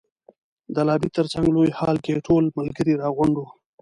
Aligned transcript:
د 0.73 0.75
لابي 0.87 1.09
تر 1.17 1.25
څنګ 1.33 1.45
لوی 1.55 1.69
هال 1.79 1.97
کې 2.05 2.23
ټول 2.27 2.43
ملګري 2.57 2.93
را 3.01 3.07
غونډ 3.17 3.35
وو. 3.37 3.47